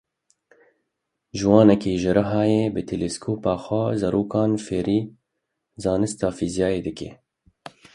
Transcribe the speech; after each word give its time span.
Ciwanekî 1.37 1.93
ji 2.01 2.11
Rihayê 2.17 2.63
bi 2.73 2.81
teleskopa 2.89 3.53
xwe 3.63 3.83
zarokan 4.01 4.51
fêrî 4.65 4.99
zanista 5.83 6.29
fezayê 6.37 6.79
dike. 6.87 7.09